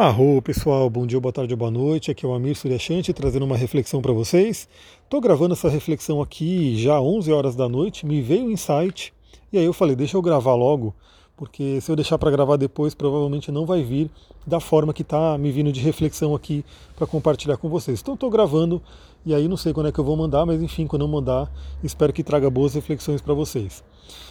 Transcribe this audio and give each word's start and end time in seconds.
Arro, 0.00 0.40
pessoal, 0.40 0.88
bom 0.88 1.04
dia, 1.04 1.18
boa 1.18 1.32
tarde, 1.32 1.56
boa 1.56 1.72
noite. 1.72 2.08
Aqui 2.08 2.24
é 2.24 2.28
o 2.28 2.32
Amir 2.32 2.54
Suryashanti 2.54 3.12
trazendo 3.12 3.44
uma 3.44 3.56
reflexão 3.56 4.00
para 4.00 4.12
vocês. 4.12 4.68
Estou 5.02 5.20
gravando 5.20 5.54
essa 5.54 5.68
reflexão 5.68 6.22
aqui 6.22 6.80
já 6.80 7.00
11 7.00 7.32
horas 7.32 7.56
da 7.56 7.68
noite, 7.68 8.06
me 8.06 8.22
veio 8.22 8.44
um 8.44 8.50
insight 8.52 9.12
e 9.52 9.58
aí 9.58 9.64
eu 9.64 9.72
falei, 9.72 9.96
deixa 9.96 10.16
eu 10.16 10.22
gravar 10.22 10.54
logo, 10.54 10.94
porque 11.38 11.80
se 11.80 11.90
eu 11.90 11.94
deixar 11.94 12.18
para 12.18 12.32
gravar 12.32 12.56
depois, 12.56 12.94
provavelmente 12.94 13.52
não 13.52 13.64
vai 13.64 13.82
vir 13.82 14.10
da 14.44 14.58
forma 14.58 14.92
que 14.92 15.02
está 15.02 15.38
me 15.38 15.52
vindo 15.52 15.70
de 15.70 15.80
reflexão 15.80 16.34
aqui 16.34 16.64
para 16.96 17.06
compartilhar 17.06 17.56
com 17.56 17.68
vocês. 17.68 18.00
Então 18.00 18.14
estou 18.14 18.28
gravando 18.28 18.82
e 19.24 19.32
aí 19.32 19.46
não 19.46 19.56
sei 19.56 19.72
quando 19.72 19.88
é 19.88 19.92
que 19.92 20.00
eu 20.00 20.04
vou 20.04 20.16
mandar, 20.16 20.44
mas 20.44 20.60
enfim, 20.60 20.86
quando 20.86 21.02
eu 21.02 21.08
mandar, 21.08 21.48
espero 21.82 22.12
que 22.12 22.24
traga 22.24 22.50
boas 22.50 22.74
reflexões 22.74 23.20
para 23.20 23.32
vocês. 23.34 23.84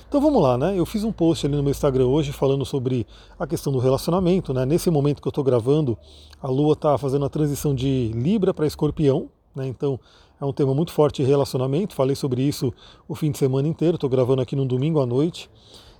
Então 0.10 0.20
vamos 0.20 0.42
lá, 0.42 0.58
né? 0.58 0.78
Eu 0.78 0.86
fiz 0.86 1.06
um 1.06 1.12
post 1.12 1.46
ali 1.46 1.56
no 1.56 1.64
meu 1.64 1.72
Instagram 1.72 2.08
hoje 2.08 2.34
falando 2.34 2.66
sobre 2.66 3.08
a 3.40 3.48
questão 3.48 3.72
do 3.72 3.80
relacionamento, 3.80 4.54
né? 4.54 4.66
Nesse 4.66 4.90
momento 4.90 5.22
que 5.22 5.28
eu 5.28 5.32
estou 5.32 5.46
gravando, 5.46 5.98
a 6.42 6.48
Lua 6.50 6.74
está 6.74 6.98
fazendo 6.98 7.24
a 7.24 7.30
transição 7.30 7.74
de 7.74 8.12
Libra 8.14 8.54
para 8.54 8.68
Escorpião, 8.68 9.30
né? 9.56 9.66
Então 9.66 9.98
é 10.42 10.46
um 10.46 10.52
tema 10.52 10.74
muito 10.74 10.92
forte 10.92 11.24
relacionamento. 11.24 11.96
Falei 11.96 12.18
sobre 12.18 12.42
isso 12.42 12.74
o 13.08 13.16
fim 13.16 13.32
de 13.32 13.38
semana 13.38 13.68
inteiro. 13.68 13.96
Estou 13.96 14.10
gravando 14.10 14.42
aqui 14.42 14.58
no 14.58 14.66
domingo 14.66 15.00
à 15.00 15.06
noite 15.06 15.50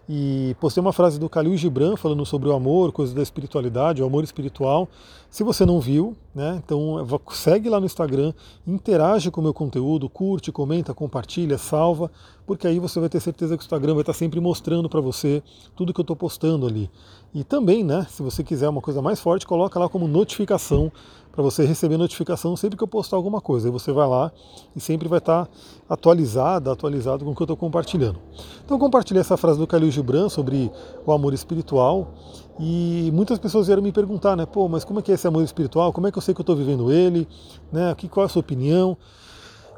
e 0.10 0.56
postei 0.60 0.80
uma 0.80 0.94
frase 0.94 1.20
do 1.20 1.28
Khalil 1.28 1.58
Gibran 1.58 1.98
falando 1.98 2.26
sobre 2.26 2.48
o 2.48 2.54
amor, 2.54 2.92
coisas 2.92 3.14
da 3.14 3.22
espiritualidade, 3.22 4.02
o 4.02 4.06
amor 4.06 4.24
espiritual. 4.24 4.88
Se 5.30 5.44
você 5.44 5.66
não 5.66 5.82
viu, 5.82 6.16
né, 6.34 6.62
então 6.64 7.06
segue 7.32 7.70
lá 7.70 7.80
no 7.80 7.86
Instagram, 7.86 8.34
interage 8.66 9.30
com 9.30 9.42
o 9.42 9.44
meu 9.44 9.54
conteúdo, 9.54 10.08
curte, 10.08 10.52
comenta, 10.52 10.94
compartilha, 10.94 11.58
salva, 11.58 12.10
porque 12.48 12.66
aí 12.66 12.80
você 12.80 12.98
vai 12.98 13.10
ter 13.10 13.20
certeza 13.20 13.58
que 13.58 13.62
o 13.62 13.66
Instagram 13.66 13.94
vai 13.94 14.04
estar 14.04 14.14
sempre 14.14 14.40
mostrando 14.40 14.88
para 14.88 15.02
você 15.02 15.44
tudo 15.76 15.94
que 15.94 16.00
eu 16.00 16.04
estou 16.04 16.16
postando 16.16 16.66
ali. 16.66 16.90
E 17.36 17.44
também, 17.44 17.84
né, 17.84 18.08
se 18.10 18.24
você 18.24 18.42
quiser 18.42 18.70
uma 18.70 18.80
coisa 18.80 19.02
mais 19.02 19.20
forte, 19.20 19.46
coloca 19.46 19.78
lá 19.78 19.90
como 19.90 20.08
notificação 20.08 20.90
para 21.30 21.44
você 21.44 21.66
receber 21.66 21.98
notificação 21.98 22.56
sempre 22.56 22.78
que 22.78 22.84
eu 22.84 22.88
postar 22.88 23.18
alguma 23.18 23.42
coisa. 23.42 23.68
Aí 23.68 23.72
você 23.72 23.92
vai 23.92 24.08
lá 24.08 24.32
e 24.74 24.80
sempre 24.80 25.10
vai 25.10 25.20
estar 25.20 25.48
atualizado, 25.90 26.72
atualizado 26.72 27.26
com 27.26 27.32
o 27.32 27.36
que 27.36 27.42
eu 27.42 27.46
estou 27.46 27.58
compartilhando. 27.58 28.18
Então 28.64 28.80
compartilhei 28.80 29.20
essa 29.20 29.36
frase 29.36 29.60
do 29.60 29.68
Khalil 29.68 29.92
Gibran 29.92 30.30
sobre 30.30 30.72
o 31.06 31.12
amor 31.12 31.34
espiritual 31.34 32.14
e 32.58 33.12
muitas 33.14 33.38
pessoas 33.38 33.68
vieram 33.68 33.84
me 33.84 33.92
perguntar, 33.92 34.38
né, 34.38 34.46
pô, 34.46 34.70
mas 34.70 34.86
como 34.86 35.00
é 35.00 35.04
que 35.04 35.12
é 35.12 35.16
esse 35.16 35.28
amor 35.28 35.44
espiritual? 35.44 35.92
Como 35.92 36.08
é 36.08 36.12
que 36.12 36.18
eu 36.18 36.22
sei 36.22 36.34
que 36.34 36.40
eu 36.40 36.44
estou 36.44 36.56
vivendo 36.56 36.92
ele? 36.92 37.28
Né, 37.74 37.92
aqui, 37.92 38.08
qual 38.08 38.24
é 38.24 38.26
a 38.26 38.30
sua 38.30 38.40
opinião? 38.40 38.98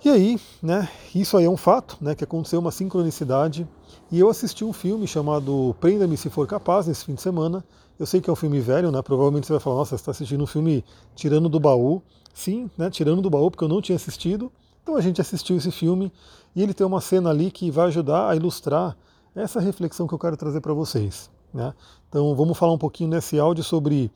E 0.04 0.10
aí, 0.10 0.40
né, 0.62 0.90
isso 1.14 1.36
aí 1.36 1.46
é 1.46 1.50
um 1.50 1.58
fato, 1.58 1.98
né, 2.00 2.16
que 2.16 2.24
aconteceu 2.24 2.60
uma 2.60 2.72
sincronicidade 2.72 3.68
e 4.12 4.20
eu 4.20 4.30
assisti 4.30 4.64
um 4.64 4.72
filme 4.72 5.06
chamado 5.06 5.76
Prenda-me 5.80 6.16
se 6.16 6.30
for 6.30 6.48
capaz 6.48 6.88
nesse 6.88 7.06
fim 7.06 7.16
de 7.16 7.22
semana 7.22 7.64
eu 8.00 8.06
sei 8.06 8.22
que 8.22 8.30
é 8.30 8.34
um 8.34 8.36
filme 8.36 8.62
velho, 8.62 8.92
né? 8.92 9.02
Provavelmente 9.02 9.46
você 9.46 9.52
vai 9.52 9.60
falar, 9.60 9.76
nossa, 9.76 9.90
você 9.90 9.96
está 9.96 10.12
assistindo 10.12 10.42
um 10.42 10.48
filme 10.48 10.86
tirando 11.16 11.50
do 11.50 11.60
baú. 11.60 12.02
Sim, 12.34 12.72
né? 12.78 12.90
Tirando 12.90 13.22
do 13.22 13.30
baú, 13.30 13.52
porque 13.52 13.66
eu 13.66 13.68
não 13.68 13.82
tinha 13.82 13.98
assistido. 13.98 14.50
Então 14.82 14.96
a 14.96 15.02
gente 15.02 15.20
assistiu 15.20 15.58
esse 15.58 15.70
filme 15.70 16.12
e 16.56 16.64
ele 16.64 16.74
tem 16.74 16.88
uma 16.88 17.02
cena 17.02 17.30
ali 17.30 17.52
que 17.52 17.70
vai 17.70 17.88
ajudar 17.88 18.30
a 18.30 18.36
ilustrar 18.38 18.96
essa 19.36 19.60
reflexão 19.60 20.08
que 20.08 20.14
eu 20.14 20.20
quero 20.20 20.38
trazer 20.38 20.62
para 20.62 20.74
vocês. 20.74 21.30
Né? 21.54 21.74
Então 22.08 22.34
vamos 22.36 22.58
falar 22.58 22.72
um 22.72 22.78
pouquinho 22.78 23.10
nesse 23.10 23.38
áudio 23.38 23.66
sobre 23.66 24.10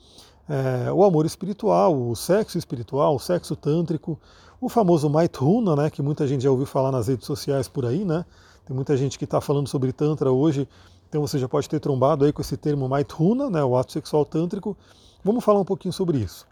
é, 0.47 0.89
o 0.89 1.03
amor 1.03 1.25
espiritual, 1.25 1.93
o 1.93 2.15
sexo 2.15 2.57
espiritual, 2.57 3.15
o 3.15 3.19
sexo 3.19 3.53
tântrico, 3.53 4.17
o 4.65 4.69
famoso 4.69 5.09
Maithuna, 5.09 5.75
né, 5.75 5.89
que 5.89 6.01
muita 6.01 6.27
gente 6.27 6.43
já 6.43 6.51
ouviu 6.51 6.65
falar 6.65 6.91
nas 6.91 7.07
redes 7.07 7.25
sociais 7.25 7.67
por 7.67 7.85
aí, 7.85 8.05
né? 8.05 8.25
Tem 8.65 8.75
muita 8.75 8.95
gente 8.95 9.17
que 9.17 9.25
está 9.25 9.41
falando 9.41 9.67
sobre 9.67 9.91
Tantra 9.91 10.31
hoje 10.31 10.67
então 11.13 11.21
você 11.21 11.37
já 11.37 11.47
pode 11.47 11.69
ter 11.69 11.79
trombado 11.79 12.25
aí 12.25 12.33
com 12.33 12.41
esse 12.41 12.57
termo 12.57 12.89
Maithuna, 12.89 13.47
né, 13.47 13.63
o 13.63 13.77
ato 13.77 13.91
sexual 13.91 14.25
tântrico. 14.25 14.75
Vamos 15.23 15.43
falar 15.43 15.59
um 15.59 15.63
pouquinho 15.63 15.93
sobre 15.93 16.17
isso. 16.17 16.47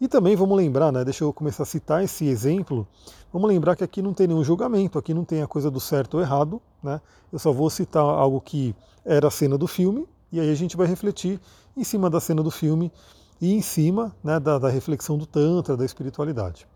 E 0.00 0.06
também 0.06 0.36
vamos 0.36 0.56
lembrar, 0.56 0.92
né, 0.92 1.02
deixa 1.02 1.24
eu 1.24 1.32
começar 1.32 1.64
a 1.64 1.66
citar 1.66 2.04
esse 2.04 2.24
exemplo, 2.28 2.86
vamos 3.32 3.48
lembrar 3.48 3.74
que 3.74 3.82
aqui 3.82 4.00
não 4.00 4.14
tem 4.14 4.28
nenhum 4.28 4.44
julgamento, 4.44 5.00
aqui 5.00 5.12
não 5.12 5.24
tem 5.24 5.42
a 5.42 5.48
coisa 5.48 5.68
do 5.68 5.80
certo 5.80 6.14
ou 6.14 6.20
errado, 6.20 6.62
né? 6.80 7.00
Eu 7.32 7.40
só 7.40 7.50
vou 7.50 7.68
citar 7.68 8.04
algo 8.04 8.40
que 8.40 8.72
era 9.04 9.26
a 9.26 9.30
cena 9.32 9.58
do 9.58 9.66
filme, 9.66 10.06
e 10.30 10.38
aí 10.38 10.48
a 10.48 10.54
gente 10.54 10.76
vai 10.76 10.86
refletir 10.86 11.40
em 11.76 11.82
cima 11.82 12.08
da 12.08 12.20
cena 12.20 12.40
do 12.40 12.52
filme 12.52 12.92
e 13.40 13.52
em 13.52 13.60
cima 13.60 14.14
né, 14.22 14.38
da, 14.38 14.60
da 14.60 14.68
reflexão 14.68 15.18
do 15.18 15.26
Tantra, 15.26 15.76
da 15.76 15.84
espiritualidade. 15.84 16.68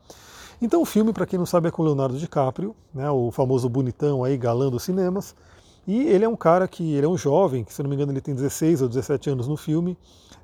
Então 0.61 0.83
o 0.83 0.85
filme, 0.85 1.13
para 1.13 1.25
quem 1.25 1.39
não 1.39 1.47
sabe, 1.47 1.69
é 1.69 1.71
com 1.71 1.85
Leonardo 1.85 2.19
DiCaprio, 2.19 2.75
né, 2.93 3.09
o 3.11 3.31
famoso 3.31 3.69
bonitão 3.69 4.25
aí, 4.25 4.37
galã 4.37 4.69
dos 4.69 4.83
cinemas, 4.83 5.35
e 5.87 6.03
ele 6.09 6.25
é 6.25 6.29
um 6.29 6.37
cara 6.37 6.67
que, 6.67 6.95
ele 6.95 7.07
é 7.07 7.09
um 7.09 7.17
jovem, 7.17 7.63
que 7.63 7.73
se 7.73 7.81
não 7.81 7.89
me 7.89 7.95
engano 7.95 8.11
ele 8.11 8.21
tem 8.21 8.35
16 8.35 8.83
ou 8.83 8.89
17 8.89 9.31
anos 9.31 9.47
no 9.47 9.57
filme, 9.57 9.97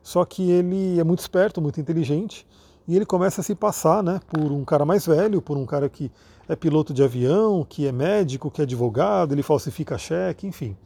só 0.02 0.24
que 0.24 0.50
ele 0.50 1.00
é 1.00 1.04
muito 1.04 1.18
esperto, 1.18 1.60
muito 1.60 1.80
inteligente, 1.80 2.46
e 2.86 2.94
ele 2.94 3.04
começa 3.04 3.40
a 3.40 3.44
se 3.44 3.56
passar 3.56 4.04
né, 4.04 4.20
por 4.28 4.52
um 4.52 4.64
cara 4.64 4.84
mais 4.84 5.04
velho, 5.04 5.42
por 5.42 5.56
um 5.56 5.66
cara 5.66 5.88
que 5.88 6.12
é 6.48 6.54
piloto 6.54 6.94
de 6.94 7.02
avião, 7.02 7.66
que 7.68 7.86
é 7.86 7.90
médico, 7.90 8.50
que 8.50 8.60
é 8.60 8.64
advogado, 8.64 9.32
ele 9.32 9.42
falsifica 9.42 9.98
cheque, 9.98 10.46
enfim. 10.46 10.76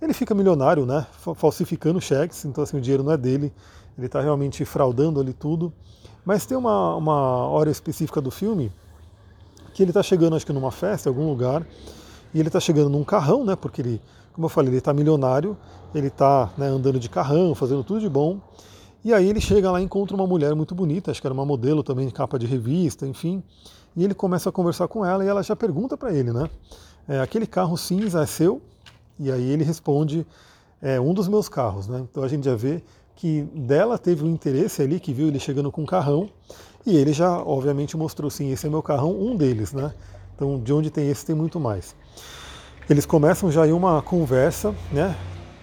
Ele 0.00 0.14
fica 0.14 0.34
milionário, 0.34 0.86
né, 0.86 1.06
falsificando 1.34 2.00
cheques, 2.00 2.46
então 2.46 2.64
assim, 2.64 2.78
o 2.78 2.80
dinheiro 2.80 3.02
não 3.02 3.12
é 3.12 3.18
dele, 3.18 3.52
ele 3.98 4.06
está 4.06 4.22
realmente 4.22 4.64
fraudando 4.64 5.20
ali 5.20 5.34
tudo. 5.34 5.70
Mas 6.24 6.46
tem 6.46 6.56
uma, 6.56 6.94
uma 6.96 7.46
hora 7.48 7.70
específica 7.70 8.20
do 8.20 8.30
filme 8.30 8.72
que 9.72 9.82
ele 9.82 9.90
está 9.90 10.02
chegando, 10.02 10.36
acho 10.36 10.46
que 10.46 10.52
numa 10.52 10.70
festa, 10.70 11.08
em 11.08 11.12
algum 11.12 11.28
lugar, 11.28 11.66
e 12.34 12.38
ele 12.38 12.48
está 12.48 12.60
chegando 12.60 12.90
num 12.90 13.04
carrão, 13.04 13.44
né? 13.44 13.56
Porque 13.56 13.80
ele, 13.80 14.02
como 14.32 14.46
eu 14.46 14.48
falei, 14.48 14.70
ele 14.70 14.78
está 14.78 14.92
milionário, 14.92 15.56
ele 15.94 16.08
está 16.08 16.50
né, 16.56 16.66
andando 16.66 16.98
de 16.98 17.08
carrão, 17.08 17.54
fazendo 17.54 17.82
tudo 17.82 18.00
de 18.00 18.08
bom. 18.08 18.38
E 19.02 19.14
aí 19.14 19.28
ele 19.28 19.40
chega 19.40 19.70
lá 19.70 19.80
e 19.80 19.84
encontra 19.84 20.14
uma 20.14 20.26
mulher 20.26 20.54
muito 20.54 20.74
bonita, 20.74 21.10
acho 21.10 21.20
que 21.20 21.26
era 21.26 21.32
uma 21.32 21.46
modelo 21.46 21.82
também 21.82 22.06
de 22.06 22.12
capa 22.12 22.38
de 22.38 22.46
revista, 22.46 23.06
enfim. 23.06 23.42
E 23.96 24.04
ele 24.04 24.14
começa 24.14 24.50
a 24.50 24.52
conversar 24.52 24.88
com 24.88 25.04
ela 25.04 25.24
e 25.24 25.28
ela 25.28 25.42
já 25.42 25.56
pergunta 25.56 25.96
para 25.96 26.12
ele, 26.12 26.32
né? 26.32 26.48
É, 27.08 27.20
aquele 27.20 27.46
carro 27.46 27.76
cinza 27.76 28.22
é 28.22 28.26
seu? 28.26 28.60
E 29.18 29.32
aí 29.32 29.50
ele 29.50 29.64
responde, 29.64 30.26
é 30.80 31.00
um 31.00 31.12
dos 31.12 31.28
meus 31.28 31.48
carros, 31.48 31.88
né? 31.88 32.06
Então 32.10 32.22
a 32.22 32.28
gente 32.28 32.44
já 32.44 32.54
vê 32.54 32.82
que 33.20 33.42
dela 33.54 33.98
teve 33.98 34.24
um 34.24 34.30
interesse 34.30 34.80
ali, 34.80 34.98
que 34.98 35.12
viu 35.12 35.28
ele 35.28 35.38
chegando 35.38 35.70
com 35.70 35.82
um 35.82 35.86
carrão, 35.86 36.30
e 36.86 36.96
ele 36.96 37.12
já, 37.12 37.38
obviamente, 37.38 37.94
mostrou 37.94 38.30
sim, 38.30 38.50
esse 38.50 38.66
é 38.66 38.70
meu 38.70 38.82
carrão, 38.82 39.12
um 39.12 39.36
deles, 39.36 39.74
né? 39.74 39.92
Então, 40.34 40.58
de 40.58 40.72
onde 40.72 40.90
tem 40.90 41.06
esse, 41.10 41.26
tem 41.26 41.36
muito 41.36 41.60
mais. 41.60 41.94
Eles 42.88 43.04
começam 43.04 43.52
já 43.52 43.66
em 43.68 43.72
uma 43.72 44.00
conversa, 44.00 44.74
né? 44.90 45.14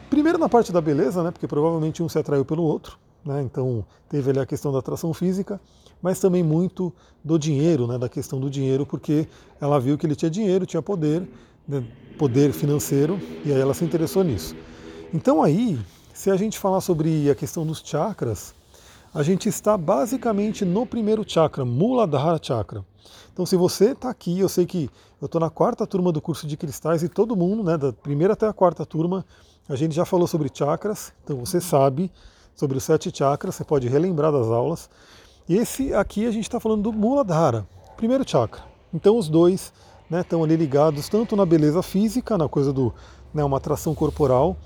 Primeiro 0.08 0.38
na 0.38 0.48
parte 0.48 0.72
da 0.72 0.80
beleza, 0.80 1.24
né? 1.24 1.32
Porque 1.32 1.48
provavelmente 1.48 2.04
um 2.04 2.08
se 2.08 2.20
atraiu 2.20 2.46
pelo 2.46 2.62
outro, 2.62 3.00
né? 3.26 3.42
Então 3.42 3.84
teve 4.08 4.30
ali 4.30 4.40
a 4.40 4.46
questão 4.46 4.72
da 4.72 4.78
atração 4.78 5.12
física, 5.12 5.60
mas 6.00 6.20
também 6.20 6.44
muito 6.44 6.94
do 7.24 7.40
dinheiro, 7.40 7.88
né? 7.88 7.98
Da 7.98 8.08
questão 8.08 8.40
do 8.40 8.52
dinheiro, 8.52 8.86
porque 8.86 9.28
ela 9.60 9.80
viu 9.80 9.98
que 9.98 10.06
ele 10.06 10.16
tinha 10.16 10.30
dinheiro, 10.30 10.64
tinha 10.64 10.82
poder, 10.84 11.28
né? 11.68 11.84
poder 12.20 12.54
financeiro, 12.54 13.20
e 13.44 13.52
aí 13.52 13.60
ela 13.60 13.74
se 13.74 13.84
interessou 13.84 14.24
nisso. 14.24 14.56
Então 15.12 15.42
aí, 15.42 15.80
se 16.18 16.32
a 16.32 16.36
gente 16.36 16.58
falar 16.58 16.82
sobre 16.82 17.30
a 17.30 17.36
questão 17.36 17.64
dos 17.64 17.80
chakras, 17.86 18.56
a 19.14 19.22
gente 19.22 19.48
está 19.48 19.78
basicamente 19.78 20.66
no 20.66 20.84
primeiro 20.84 21.24
chakra, 21.24 21.64
Muladhara 21.64 22.40
Chakra. 22.42 22.84
Então, 23.32 23.46
se 23.46 23.56
você 23.56 23.92
está 23.92 24.10
aqui, 24.10 24.40
eu 24.40 24.50
sei 24.50 24.66
que 24.66 24.90
eu 25.22 25.28
estou 25.28 25.40
na 25.40 25.52
quarta 25.52 25.86
turma 25.86 26.12
do 26.12 26.20
curso 26.20 26.48
de 26.48 26.58
cristais 26.58 27.04
e 27.04 27.08
todo 27.08 27.36
mundo, 27.36 27.64
né, 27.64 27.78
da 27.78 27.94
primeira 27.94 28.34
até 28.34 28.48
a 28.48 28.52
quarta 28.52 28.84
turma, 28.84 29.24
a 29.70 29.76
gente 29.76 29.94
já 29.94 30.06
falou 30.06 30.26
sobre 30.26 30.50
chakras, 30.52 31.14
então 31.24 31.38
você 31.38 31.62
sabe 31.62 32.12
sobre 32.56 32.80
os 32.80 32.84
sete 32.84 33.16
chakras, 33.16 33.54
você 33.54 33.64
pode 33.64 33.88
relembrar 33.88 34.32
das 34.32 34.48
aulas. 34.48 34.90
E 35.48 35.56
esse 35.56 35.94
aqui 35.94 36.26
a 36.26 36.32
gente 36.32 36.46
está 36.46 36.60
falando 36.60 36.82
do 36.82 36.92
Muladhara, 36.92 37.68
primeiro 37.96 38.28
chakra. 38.28 38.64
Então, 38.92 39.20
os 39.20 39.30
dois 39.30 39.72
né, 40.10 40.22
estão 40.22 40.44
ali 40.44 40.56
ligados 40.56 41.10
tanto 41.10 41.36
na 41.36 41.46
beleza 41.46 41.84
física, 41.84 42.40
na 42.40 42.50
coisa 42.50 42.74
do 42.74 42.92
né, 43.32 43.44
uma 43.44 43.58
atração 43.58 43.94
corporal, 43.94 44.58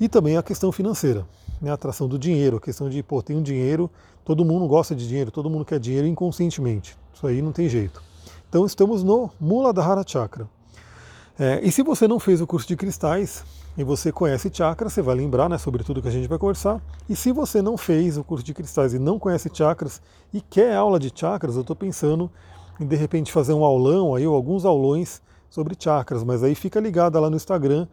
e 0.00 0.08
também 0.08 0.36
a 0.36 0.42
questão 0.42 0.72
financeira, 0.72 1.26
né, 1.60 1.70
a 1.70 1.74
atração 1.74 2.08
do 2.08 2.18
dinheiro, 2.18 2.56
a 2.56 2.60
questão 2.60 2.88
de, 2.88 3.02
pô, 3.02 3.22
tem 3.22 3.36
um 3.36 3.42
dinheiro, 3.42 3.90
todo 4.24 4.44
mundo 4.44 4.66
gosta 4.66 4.94
de 4.94 5.06
dinheiro, 5.06 5.30
todo 5.30 5.50
mundo 5.50 5.64
quer 5.64 5.78
dinheiro 5.78 6.06
inconscientemente. 6.06 6.96
Isso 7.12 7.26
aí 7.26 7.42
não 7.42 7.52
tem 7.52 7.68
jeito. 7.68 8.02
Então 8.48 8.64
estamos 8.64 9.04
no 9.04 9.30
Muladhara 9.38 10.02
Chakra. 10.06 10.48
É, 11.38 11.60
e 11.62 11.70
se 11.70 11.82
você 11.82 12.08
não 12.08 12.18
fez 12.18 12.40
o 12.40 12.46
curso 12.46 12.66
de 12.66 12.76
cristais 12.76 13.44
e 13.76 13.84
você 13.84 14.10
conhece 14.10 14.50
chakras, 14.52 14.92
você 14.92 15.00
vai 15.00 15.14
lembrar 15.14 15.48
né, 15.48 15.56
sobre 15.56 15.84
tudo 15.84 16.02
que 16.02 16.08
a 16.08 16.10
gente 16.10 16.28
vai 16.28 16.38
conversar. 16.38 16.82
E 17.08 17.14
se 17.14 17.32
você 17.32 17.62
não 17.62 17.76
fez 17.76 18.18
o 18.18 18.24
curso 18.24 18.44
de 18.44 18.52
cristais 18.52 18.92
e 18.92 18.98
não 18.98 19.18
conhece 19.18 19.50
chakras 19.52 20.02
e 20.32 20.40
quer 20.40 20.74
aula 20.74 20.98
de 20.98 21.12
chakras, 21.14 21.54
eu 21.54 21.60
estou 21.60 21.76
pensando 21.76 22.30
em 22.78 22.86
de 22.86 22.96
repente 22.96 23.32
fazer 23.32 23.52
um 23.52 23.64
aulão 23.64 24.14
aí, 24.14 24.26
ou 24.26 24.34
alguns 24.34 24.64
aulões 24.64 25.22
sobre 25.48 25.74
chakras, 25.78 26.22
mas 26.24 26.42
aí 26.42 26.54
fica 26.54 26.80
ligada 26.80 27.18
lá 27.18 27.28
no 27.28 27.36
Instagram, 27.36 27.86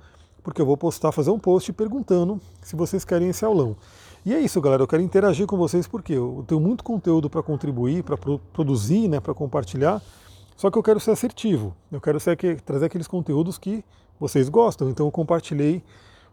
porque 0.47 0.61
eu 0.61 0.65
vou 0.65 0.77
postar, 0.77 1.11
fazer 1.11 1.29
um 1.29 1.37
post 1.37 1.73
perguntando 1.73 2.39
se 2.61 2.73
vocês 2.73 3.03
querem 3.03 3.27
esse 3.27 3.43
aulão. 3.43 3.75
E 4.25 4.33
é 4.33 4.39
isso, 4.39 4.61
galera. 4.61 4.81
Eu 4.81 4.87
quero 4.87 5.01
interagir 5.01 5.45
com 5.45 5.57
vocês 5.57 5.85
porque 5.85 6.13
eu 6.13 6.45
tenho 6.47 6.61
muito 6.61 6.85
conteúdo 6.85 7.29
para 7.29 7.43
contribuir, 7.43 8.01
para 8.01 8.15
produzir, 8.53 9.09
né, 9.09 9.19
para 9.19 9.33
compartilhar. 9.33 10.01
Só 10.55 10.71
que 10.71 10.77
eu 10.77 10.81
quero 10.81 11.01
ser 11.01 11.11
assertivo, 11.11 11.75
eu 11.91 11.99
quero 11.99 12.17
ser, 12.17 12.37
trazer 12.61 12.85
aqueles 12.85 13.07
conteúdos 13.07 13.57
que 13.57 13.83
vocês 14.17 14.47
gostam. 14.47 14.89
Então 14.89 15.07
eu 15.07 15.11
compartilhei 15.11 15.83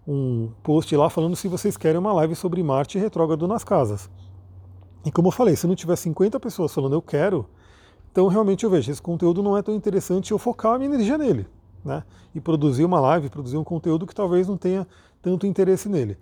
um 0.06 0.48
post 0.62 0.94
lá 0.94 1.10
falando 1.10 1.34
se 1.34 1.48
vocês 1.48 1.76
querem 1.76 1.98
uma 1.98 2.12
live 2.12 2.36
sobre 2.36 2.62
Marte 2.62 2.96
retrógrado 3.00 3.48
nas 3.48 3.64
casas. 3.64 4.08
E 5.04 5.10
como 5.10 5.26
eu 5.26 5.32
falei, 5.32 5.56
se 5.56 5.66
não 5.66 5.74
tiver 5.74 5.96
50 5.96 6.38
pessoas 6.38 6.72
falando 6.72 6.92
eu 6.92 7.02
quero, 7.02 7.48
então 8.12 8.28
realmente 8.28 8.62
eu 8.62 8.70
vejo, 8.70 8.92
esse 8.92 9.02
conteúdo 9.02 9.42
não 9.42 9.58
é 9.58 9.62
tão 9.62 9.74
interessante 9.74 10.30
eu 10.30 10.38
focar 10.38 10.74
a 10.74 10.78
minha 10.78 10.94
energia 10.94 11.18
nele, 11.18 11.48
né? 11.84 12.02
E 12.34 12.40
produzir 12.40 12.84
uma 12.84 13.00
live, 13.00 13.28
produzir 13.28 13.56
um 13.56 13.64
conteúdo 13.64 14.06
que 14.06 14.14
talvez 14.14 14.48
não 14.48 14.56
tenha 14.56 14.86
tanto 15.22 15.46
interesse 15.46 15.88
nele. 15.88 16.16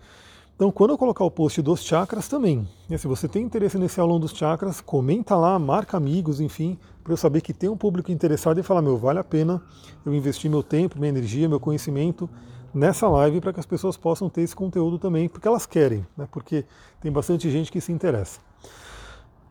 Então, 0.54 0.70
quando 0.70 0.90
eu 0.90 0.98
colocar 0.98 1.24
o 1.24 1.30
post 1.30 1.60
dos 1.62 1.82
chakras 1.82 2.28
também, 2.28 2.68
né, 2.88 2.96
se 2.96 3.08
você 3.08 3.26
tem 3.26 3.42
interesse 3.42 3.78
nesse 3.78 3.98
aulão 3.98 4.20
dos 4.20 4.32
chakras, 4.32 4.80
comenta 4.80 5.34
lá, 5.34 5.58
marca 5.58 5.96
amigos, 5.96 6.40
enfim, 6.40 6.78
para 7.02 7.12
eu 7.12 7.16
saber 7.16 7.40
que 7.40 7.52
tem 7.52 7.68
um 7.68 7.76
público 7.76 8.12
interessado 8.12 8.60
e 8.60 8.62
falar, 8.62 8.82
meu, 8.82 8.96
vale 8.96 9.18
a 9.18 9.24
pena 9.24 9.60
eu 10.04 10.14
investir 10.14 10.50
meu 10.50 10.62
tempo, 10.62 10.98
minha 10.98 11.08
energia, 11.08 11.48
meu 11.48 11.58
conhecimento 11.58 12.28
nessa 12.72 13.08
live 13.08 13.40
para 13.40 13.52
que 13.52 13.60
as 13.60 13.66
pessoas 13.66 13.96
possam 13.96 14.28
ter 14.28 14.42
esse 14.42 14.54
conteúdo 14.54 14.98
também, 14.98 15.28
porque 15.28 15.48
elas 15.48 15.66
querem, 15.66 16.06
né, 16.16 16.28
porque 16.30 16.64
tem 17.00 17.10
bastante 17.10 17.50
gente 17.50 17.72
que 17.72 17.80
se 17.80 17.90
interessa. 17.90 18.38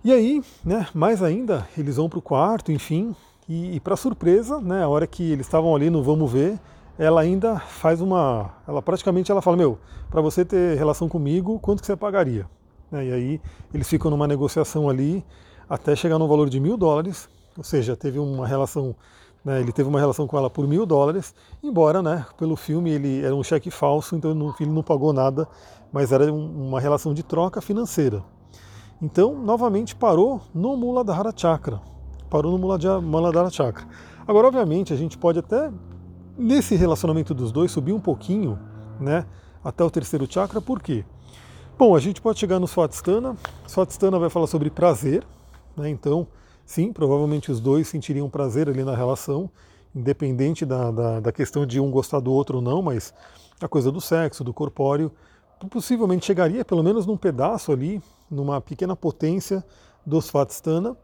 E 0.04 0.12
aí, 0.12 0.42
né, 0.64 0.88
mais 0.94 1.22
ainda, 1.22 1.68
eles 1.78 1.98
vão 1.98 2.08
para 2.08 2.20
o 2.20 2.22
quarto, 2.22 2.72
enfim, 2.72 3.16
e, 3.48 3.76
e 3.76 3.80
para 3.80 3.96
surpresa, 3.96 4.60
né, 4.60 4.84
a 4.84 4.88
hora 4.88 5.06
que 5.08 5.32
eles 5.32 5.46
estavam 5.46 5.76
ali 5.76 5.90
no 5.90 6.02
Vamos 6.04 6.32
Ver, 6.32 6.60
ela 6.98 7.22
ainda 7.22 7.60
faz 7.60 8.02
uma. 8.02 8.52
Ela 8.68 8.82
praticamente 8.82 9.32
ela 9.32 9.42
fala, 9.42 9.58
meu, 9.58 9.78
para 10.10 10.22
você 10.22 10.46
ter 10.46 10.78
relação 10.78 11.10
comigo, 11.10 11.60
quanto 11.60 11.82
que 11.82 11.86
você 11.86 11.96
pagaria? 11.96 12.48
Né, 12.92 13.08
e 13.08 13.12
aí 13.12 13.42
eles 13.74 13.88
ficam 13.88 14.12
numa 14.12 14.28
negociação 14.28 14.90
ali 14.90 15.26
até 15.70 15.96
chegar 15.96 16.20
no 16.20 16.28
valor 16.28 16.50
de 16.50 16.60
mil 16.60 16.78
dólares, 16.78 17.30
ou 17.58 17.64
seja, 17.64 17.96
teve 17.96 18.20
uma 18.20 18.46
relação, 18.46 18.96
né, 19.44 19.60
ele 19.60 19.72
teve 19.72 19.88
uma 19.88 20.00
relação 20.00 20.28
com 20.28 20.38
ela 20.38 20.50
por 20.50 20.68
mil 20.68 20.86
dólares, 20.86 21.34
embora 21.64 22.02
né, 22.02 22.26
pelo 22.38 22.56
filme 22.56 22.92
ele 22.92 23.24
era 23.24 23.36
um 23.36 23.44
cheque 23.44 23.72
falso, 23.72 24.16
então 24.16 24.54
filme 24.54 24.74
não 24.74 24.84
pagou 24.84 25.14
nada, 25.14 25.48
mas 25.92 26.12
era 26.12 26.32
uma 26.32 26.80
relação 26.80 27.14
de 27.14 27.24
troca 27.24 27.62
financeira. 27.62 28.24
Então, 29.02 29.34
novamente 29.34 29.96
parou 29.96 30.42
no 30.54 30.78
Muladhara 30.78 31.34
Chakra. 31.36 31.82
Parou 32.32 32.58
no 32.58 33.02
Muladhara 33.02 33.50
Chakra. 33.50 33.86
Agora, 34.26 34.48
obviamente, 34.48 34.94
a 34.94 34.96
gente 34.96 35.18
pode 35.18 35.38
até 35.38 35.70
nesse 36.38 36.78
relacionamento 36.78 37.34
dos 37.34 37.52
dois 37.52 37.72
subir 37.72 37.92
um 37.92 38.00
pouquinho, 38.00 38.58
né, 39.02 39.26
até 39.62 39.84
o 39.84 39.92
terceiro 39.92 40.26
chakra, 40.32 40.62
por 40.62 40.82
quê? 40.82 41.04
Bom, 41.78 41.94
a 41.94 42.00
gente 42.00 42.22
pode 42.22 42.40
chegar 42.40 42.58
no 42.58 42.70
Swatisthana, 42.70 43.36
Swatisthana 43.68 44.18
vai 44.18 44.30
falar 44.30 44.48
sobre 44.48 44.70
prazer, 44.70 45.28
né, 45.76 45.90
então, 45.90 46.26
sim, 46.66 46.94
provavelmente 46.94 47.52
os 47.52 47.60
dois 47.60 47.90
sentiriam 47.90 48.30
prazer 48.30 48.70
ali 48.70 48.86
na 48.86 48.96
relação, 48.96 49.50
independente 49.94 50.66
da, 50.66 50.90
da, 50.90 51.20
da 51.20 51.32
questão 51.34 51.66
de 51.66 51.82
um 51.82 51.92
gostar 51.92 52.22
do 52.22 52.32
outro 52.32 52.60
ou 52.60 52.62
não, 52.62 52.82
mas 52.82 53.14
a 53.60 53.68
coisa 53.68 53.92
do 53.92 54.00
sexo, 54.00 54.42
do 54.42 54.54
corpóreo, 54.54 55.12
possivelmente 55.70 56.26
chegaria 56.26 56.64
pelo 56.64 56.82
menos 56.82 57.06
num 57.06 57.18
pedaço 57.18 57.74
ali, 57.74 58.02
numa 58.30 58.62
pequena 58.62 58.96
potência 58.96 59.62
do 60.06 60.18
Svatstana. 60.20 60.96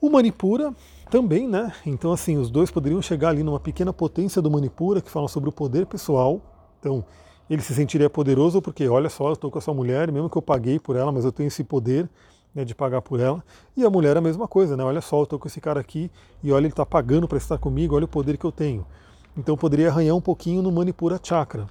O 0.00 0.10
Manipura 0.10 0.74
também, 1.10 1.48
né? 1.48 1.72
Então, 1.86 2.12
assim, 2.12 2.36
os 2.36 2.50
dois 2.50 2.70
poderiam 2.70 3.00
chegar 3.00 3.30
ali 3.30 3.42
numa 3.42 3.60
pequena 3.60 3.92
potência 3.92 4.42
do 4.42 4.50
Manipura, 4.50 5.00
que 5.00 5.10
fala 5.10 5.28
sobre 5.28 5.48
o 5.48 5.52
poder 5.52 5.86
pessoal. 5.86 6.40
Então, 6.80 7.04
ele 7.48 7.62
se 7.62 7.74
sentiria 7.74 8.10
poderoso 8.10 8.60
porque, 8.60 8.88
olha 8.88 9.08
só, 9.08 9.28
eu 9.28 9.34
estou 9.34 9.50
com 9.50 9.58
essa 9.58 9.72
mulher, 9.72 10.10
mesmo 10.10 10.28
que 10.28 10.36
eu 10.36 10.42
paguei 10.42 10.78
por 10.78 10.96
ela, 10.96 11.12
mas 11.12 11.24
eu 11.24 11.32
tenho 11.32 11.46
esse 11.46 11.62
poder 11.62 12.08
né, 12.54 12.64
de 12.64 12.74
pagar 12.74 13.00
por 13.00 13.20
ela. 13.20 13.42
E 13.76 13.84
a 13.84 13.90
mulher 13.90 14.16
é 14.16 14.18
a 14.18 14.22
mesma 14.22 14.48
coisa, 14.48 14.76
né? 14.76 14.84
Olha 14.84 15.00
só, 15.00 15.18
eu 15.18 15.24
estou 15.24 15.38
com 15.38 15.48
esse 15.48 15.60
cara 15.60 15.80
aqui 15.80 16.10
e 16.42 16.52
olha, 16.52 16.62
ele 16.62 16.72
está 16.72 16.84
pagando 16.84 17.28
para 17.28 17.38
estar 17.38 17.58
comigo, 17.58 17.94
olha 17.94 18.04
o 18.04 18.08
poder 18.08 18.36
que 18.36 18.44
eu 18.44 18.52
tenho. 18.52 18.86
Então, 19.36 19.56
poderia 19.56 19.88
arranhar 19.88 20.14
um 20.16 20.20
pouquinho 20.20 20.62
no 20.62 20.70
Manipura 20.70 21.18
Chakra. 21.22 21.66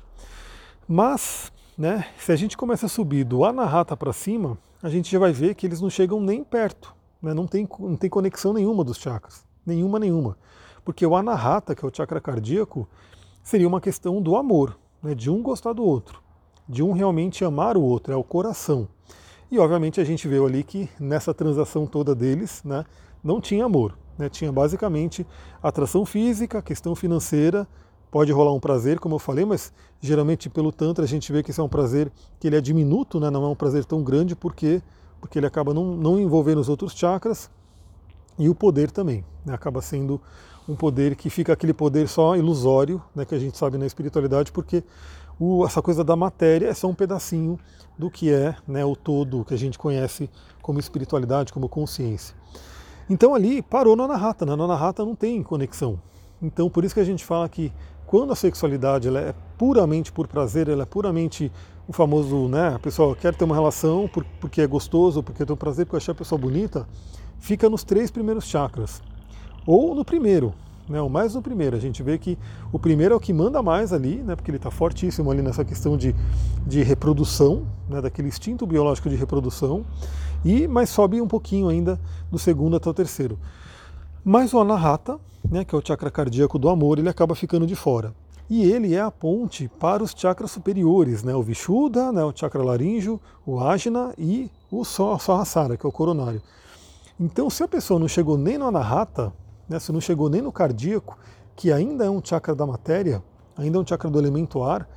Mas, 0.87 1.51
né, 1.77 2.05
se 2.17 2.31
a 2.31 2.35
gente 2.35 2.57
começa 2.57 2.85
a 2.85 2.89
subir 2.89 3.23
do 3.23 3.45
Anahata 3.45 3.95
para 3.95 4.11
cima, 4.11 4.57
a 4.81 4.89
gente 4.89 5.11
já 5.11 5.19
vai 5.19 5.31
ver 5.31 5.55
que 5.55 5.65
eles 5.65 5.79
não 5.79 5.89
chegam 5.89 6.19
nem 6.19 6.43
perto 6.43 6.93
né? 7.23 7.33
não, 7.33 7.47
tem, 7.47 7.67
não 7.79 7.95
tem 7.95 8.09
conexão 8.09 8.51
nenhuma 8.51 8.83
dos 8.83 8.97
chakras, 8.97 9.45
nenhuma, 9.65 9.97
nenhuma. 9.97 10.37
Porque 10.83 11.05
o 11.05 11.15
anahata, 11.15 11.73
que 11.73 11.85
é 11.85 11.87
o 11.87 11.95
chakra 11.95 12.19
cardíaco, 12.19 12.87
seria 13.41 13.67
uma 13.67 13.79
questão 13.79 14.21
do 14.21 14.35
amor, 14.35 14.77
né? 15.01 15.15
de 15.15 15.29
um 15.29 15.41
gostar 15.41 15.71
do 15.71 15.83
outro, 15.83 16.21
de 16.67 16.83
um 16.83 16.91
realmente 16.91 17.45
amar 17.45 17.77
o 17.77 17.81
outro, 17.81 18.13
é 18.13 18.15
o 18.17 18.23
coração. 18.23 18.87
E 19.49 19.57
obviamente 19.57 20.01
a 20.01 20.03
gente 20.03 20.27
viu 20.27 20.45
ali 20.45 20.63
que 20.63 20.89
nessa 20.99 21.33
transação 21.33 21.85
toda 21.85 22.13
deles 22.13 22.61
né, 22.65 22.83
não 23.23 23.39
tinha 23.39 23.65
amor, 23.65 23.97
né? 24.17 24.27
tinha 24.27 24.51
basicamente 24.51 25.25
atração 25.61 26.05
física, 26.05 26.61
questão 26.61 26.95
financeira, 26.95 27.67
pode 28.11 28.31
rolar 28.31 28.53
um 28.53 28.59
prazer, 28.59 28.99
como 28.99 29.15
eu 29.15 29.19
falei, 29.19 29.45
mas 29.45 29.71
geralmente 30.01 30.49
pelo 30.49 30.71
Tantra 30.71 31.05
a 31.05 31.07
gente 31.07 31.31
vê 31.31 31.41
que 31.41 31.51
esse 31.51 31.59
é 31.59 31.63
um 31.63 31.69
prazer 31.69 32.11
que 32.39 32.47
ele 32.47 32.57
é 32.57 32.61
diminuto, 32.61 33.19
né? 33.19 33.29
não 33.29 33.43
é 33.45 33.47
um 33.47 33.55
prazer 33.55 33.85
tão 33.85 34.03
grande, 34.03 34.35
porque 34.35 34.81
porque 35.23 35.39
ele 35.39 35.47
acaba 35.47 35.73
não, 35.73 35.95
não 35.95 36.19
envolvendo 36.19 36.59
os 36.59 36.67
outros 36.67 36.91
chakras 36.91 37.49
e 38.37 38.49
o 38.49 38.53
poder 38.53 38.91
também. 38.91 39.23
Né? 39.45 39.53
Acaba 39.53 39.81
sendo 39.81 40.19
um 40.67 40.75
poder 40.75 41.15
que 41.15 41.29
fica 41.29 41.53
aquele 41.53 41.73
poder 41.73 42.09
só 42.09 42.35
ilusório, 42.35 43.01
né, 43.15 43.23
que 43.23 43.33
a 43.33 43.39
gente 43.39 43.57
sabe 43.57 43.77
na 43.77 43.85
espiritualidade, 43.85 44.51
porque 44.51 44.83
o, 45.39 45.65
essa 45.65 45.81
coisa 45.81 46.03
da 46.03 46.13
matéria 46.13 46.67
é 46.67 46.73
só 46.73 46.89
um 46.89 46.93
pedacinho 46.93 47.57
do 47.97 48.11
que 48.11 48.33
é 48.33 48.53
né, 48.67 48.83
o 48.83 48.97
todo 48.97 49.45
que 49.45 49.53
a 49.53 49.57
gente 49.57 49.79
conhece 49.79 50.29
como 50.61 50.77
espiritualidade, 50.77 51.53
como 51.53 51.69
consciência. 51.69 52.35
Então 53.09 53.33
ali 53.33 53.61
parou 53.61 53.95
na 53.95 54.03
Anahata, 54.03 54.45
na 54.45 54.61
Anahata 54.61 55.05
não 55.05 55.15
tem 55.15 55.41
conexão. 55.41 55.97
Então 56.41 56.69
por 56.69 56.83
isso 56.83 56.93
que 56.93 57.01
a 57.01 57.05
gente 57.05 57.23
fala 57.23 57.47
que 57.47 57.71
quando 58.05 58.33
a 58.33 58.35
sexualidade 58.35 59.07
ela 59.07 59.21
é 59.21 59.33
puramente 59.57 60.11
por 60.11 60.27
prazer, 60.27 60.67
ela 60.67 60.83
é 60.83 60.85
puramente 60.85 61.49
o 61.87 61.93
famoso, 61.93 62.47
né, 62.47 62.75
a 62.75 62.79
pessoa 62.79 63.15
quer 63.15 63.35
ter 63.35 63.43
uma 63.43 63.55
relação 63.55 64.09
porque 64.39 64.61
é 64.61 64.67
gostoso, 64.67 65.21
porque 65.21 65.45
tem 65.45 65.53
um 65.53 65.57
prazer, 65.57 65.85
porque 65.85 65.97
achar 65.97 66.13
a 66.13 66.15
pessoa 66.15 66.39
bonita, 66.39 66.87
fica 67.39 67.69
nos 67.69 67.83
três 67.83 68.09
primeiros 68.09 68.45
chakras. 68.45 69.01
Ou 69.65 69.93
no 69.93 70.05
primeiro, 70.05 70.53
né, 70.87 71.01
ou 71.01 71.09
mais 71.09 71.35
no 71.35 71.41
primeiro. 71.41 71.75
A 71.75 71.79
gente 71.79 72.01
vê 72.01 72.17
que 72.17 72.37
o 72.71 72.79
primeiro 72.79 73.13
é 73.13 73.17
o 73.17 73.19
que 73.19 73.33
manda 73.33 73.61
mais 73.61 73.91
ali, 73.91 74.17
né, 74.23 74.35
porque 74.35 74.49
ele 74.49 74.57
está 74.57 74.71
fortíssimo 74.71 75.29
ali 75.29 75.41
nessa 75.41 75.65
questão 75.65 75.97
de, 75.97 76.15
de 76.65 76.81
reprodução, 76.83 77.67
né, 77.89 78.01
daquele 78.01 78.29
instinto 78.29 78.65
biológico 78.65 79.09
de 79.09 79.15
reprodução, 79.15 79.85
e 80.43 80.67
mas 80.67 80.89
sobe 80.89 81.21
um 81.21 81.27
pouquinho 81.27 81.67
ainda 81.67 81.99
do 82.31 82.39
segundo 82.39 82.77
até 82.77 82.89
o 82.89 82.93
terceiro. 82.93 83.37
Mas 84.23 84.53
o 84.53 84.59
anahata, 84.59 85.19
né, 85.49 85.65
que 85.65 85.75
é 85.75 85.77
o 85.77 85.85
chakra 85.85 86.09
cardíaco 86.09 86.57
do 86.57 86.69
amor, 86.69 86.97
ele 86.97 87.09
acaba 87.09 87.35
ficando 87.35 87.67
de 87.67 87.75
fora 87.75 88.13
e 88.53 88.71
ele 88.71 88.93
é 88.93 89.01
a 89.01 89.09
ponte 89.09 89.67
para 89.79 90.03
os 90.03 90.13
chakras 90.15 90.51
superiores, 90.51 91.23
né? 91.23 91.33
o 91.33 91.41
Vishuddha, 91.41 92.11
né? 92.11 92.23
o 92.23 92.31
chakra 92.35 92.61
laríngeo, 92.61 93.19
o 93.43 93.59
Ajna 93.59 94.13
e 94.15 94.47
o 94.69 94.85
Sahasrara, 94.85 95.75
que 95.75 95.83
é 95.83 95.89
o 95.89 95.91
coronário. 95.91 96.39
Então, 97.19 97.49
se 97.49 97.63
a 97.63 97.67
pessoa 97.67 97.99
não 97.99 98.07
chegou 98.07 98.37
nem 98.37 98.59
no 98.59 98.67
Anahata, 98.67 99.33
né? 99.67 99.79
se 99.79 99.91
não 99.91 99.99
chegou 99.99 100.29
nem 100.29 100.39
no 100.39 100.51
cardíaco, 100.51 101.17
que 101.55 101.71
ainda 101.71 102.05
é 102.05 102.09
um 102.11 102.21
chakra 102.23 102.53
da 102.53 102.63
matéria, 102.63 103.23
ainda 103.57 103.79
é 103.79 103.81
um 103.81 103.87
chakra 103.87 104.07
do 104.07 104.19
elemento 104.19 104.61
ar, 104.61 104.87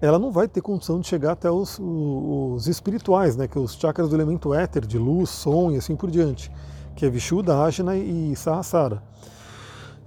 ela 0.00 0.16
não 0.16 0.30
vai 0.30 0.46
ter 0.46 0.60
condição 0.60 1.00
de 1.00 1.08
chegar 1.08 1.32
até 1.32 1.50
os, 1.50 1.80
os 1.80 2.68
espirituais, 2.68 3.34
né? 3.34 3.48
que 3.48 3.58
é 3.58 3.60
os 3.60 3.74
chakras 3.74 4.08
do 4.08 4.14
elemento 4.14 4.54
éter, 4.54 4.86
de 4.86 4.98
luz, 4.98 5.30
som 5.30 5.72
e 5.72 5.76
assim 5.76 5.96
por 5.96 6.12
diante, 6.12 6.48
que 6.94 7.04
é 7.04 7.10
Vishuddha, 7.10 7.60
Ajna 7.60 7.96
e 7.96 8.36
Sahasrara. 8.36 9.02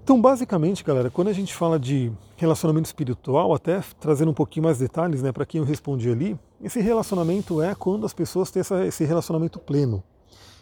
Então, 0.03 0.19
basicamente, 0.19 0.83
galera, 0.83 1.10
quando 1.10 1.29
a 1.29 1.33
gente 1.33 1.55
fala 1.55 1.79
de 1.79 2.12
relacionamento 2.36 2.88
espiritual, 2.88 3.53
até 3.53 3.81
trazendo 4.01 4.31
um 4.31 4.33
pouquinho 4.33 4.65
mais 4.65 4.77
detalhes 4.77 5.24
né, 5.24 5.31
para 5.31 5.45
quem 5.45 5.60
eu 5.60 5.65
respondi 5.65 6.12
ali, 6.12 6.38
esse 6.62 6.81
relacionamento 6.81 7.62
é 7.62 7.74
quando 7.74 8.05
as 8.05 8.13
pessoas 8.13 8.51
têm 8.51 8.60
essa, 8.60 8.86
esse 8.86 9.05
relacionamento 9.05 9.60
pleno. 9.60 10.03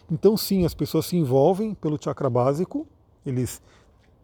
Então, 0.08 0.36
sim, 0.36 0.64
as 0.64 0.74
pessoas 0.74 1.06
se 1.06 1.16
envolvem 1.16 1.74
pelo 1.74 1.98
chakra 2.00 2.30
básico, 2.30 2.86
eles 3.26 3.60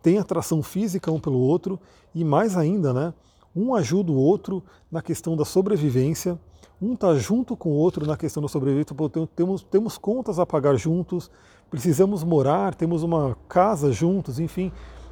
têm 0.00 0.18
atração 0.18 0.62
física 0.62 1.10
um 1.10 1.18
pelo 1.18 1.38
outro, 1.38 1.80
e 2.14 2.22
mais 2.22 2.56
ainda, 2.56 2.92
né, 2.92 3.12
um 3.56 3.74
ajuda 3.74 4.12
o 4.12 4.16
outro 4.16 4.62
na 4.88 5.02
questão 5.02 5.36
da 5.36 5.44
sobrevivência, 5.44 6.38
um 6.80 6.94
está 6.94 7.16
junto 7.16 7.56
com 7.56 7.70
o 7.70 7.74
outro 7.74 8.06
na 8.06 8.16
questão 8.16 8.40
da 8.40 8.48
sobrevivência, 8.48 8.94
temos, 9.34 9.64
temos 9.64 9.98
contas 9.98 10.38
a 10.38 10.46
pagar 10.46 10.76
juntos, 10.76 11.28
precisamos 11.68 12.22
morar, 12.22 12.72
temos 12.72 13.02
uma 13.02 13.36
casa 13.48 13.90
juntos, 13.90 14.38
enfim. 14.38 14.70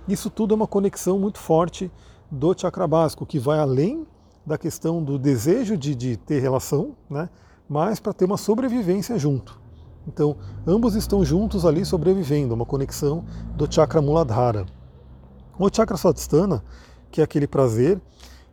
Isso 0.09 0.31
tudo 0.31 0.55
é 0.55 0.57
uma 0.57 0.67
conexão 0.67 1.19
muito 1.19 1.39
forte 1.39 1.91
do 2.31 2.59
chakra 2.59 2.87
básico, 2.87 3.27
que 3.27 3.39
vai 3.39 3.59
além 3.59 4.07
da 4.45 4.57
questão 4.57 5.03
do 5.03 5.19
desejo 5.19 5.77
de, 5.77 5.95
de 5.95 6.17
ter 6.17 6.41
relação, 6.41 6.95
né? 7.11 7.29
mas 7.69 7.99
para 7.99 8.13
ter 8.13 8.25
uma 8.25 8.37
sobrevivência 8.37 9.19
junto. 9.19 9.61
Então, 10.07 10.37
ambos 10.65 10.95
estão 10.95 11.25
juntos 11.25 11.67
ali 11.67 11.85
sobrevivendo, 11.85 12.55
uma 12.55 12.65
conexão 12.65 13.25
do 13.57 13.73
chakra 13.73 14.01
Muladhara. 14.01 14.65
O 15.59 15.69
chakra 15.73 15.97
Swadhisthana, 15.97 16.63
que 17.11 17.21
é 17.21 17.25
aquele 17.25 17.49
prazer, 17.49 18.01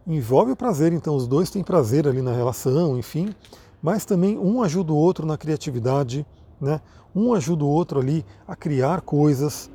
envolve 0.08 0.52
o 0.52 0.56
prazer, 0.56 0.92
então 0.92 1.16
os 1.16 1.28
dois 1.28 1.52
têm 1.52 1.64
prazer 1.64 2.08
ali 2.08 2.24
na 2.24 2.34
relação, 2.34 2.98
enfim, 2.98 3.34
mas 3.82 4.04
também 4.06 4.40
um 4.40 4.64
ajuda 4.64 4.92
o 4.92 4.98
outro 4.98 5.28
na 5.28 5.38
criatividade, 5.38 6.26
né? 6.60 6.82
um 7.16 7.34
ajuda 7.34 7.64
o 7.64 7.68
outro 7.68 8.00
ali 8.00 8.26
a 8.48 8.56
criar 8.56 9.02
coisas, 9.02 9.70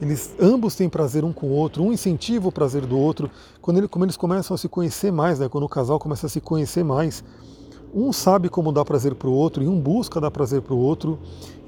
eles 0.00 0.34
ambos 0.40 0.74
têm 0.74 0.88
prazer 0.88 1.24
um 1.24 1.32
com 1.32 1.48
o 1.48 1.50
outro, 1.50 1.82
um 1.82 1.92
incentiva 1.92 2.48
o 2.48 2.52
prazer 2.52 2.86
do 2.86 2.98
outro. 2.98 3.30
Quando 3.60 3.78
ele, 3.78 3.88
como 3.88 4.04
eles 4.04 4.16
começam 4.16 4.54
a 4.54 4.58
se 4.58 4.68
conhecer 4.68 5.12
mais, 5.12 5.38
né, 5.38 5.48
quando 5.48 5.64
o 5.64 5.68
casal 5.68 5.98
começa 5.98 6.26
a 6.26 6.30
se 6.30 6.40
conhecer 6.40 6.82
mais, 6.82 7.22
um 7.94 8.12
sabe 8.12 8.48
como 8.48 8.72
dar 8.72 8.84
prazer 8.84 9.14
para 9.14 9.28
o 9.28 9.32
outro 9.32 9.62
e 9.62 9.68
um 9.68 9.78
busca 9.78 10.20
dar 10.20 10.30
prazer 10.30 10.62
para 10.62 10.72
o 10.72 10.78
outro. 10.78 11.18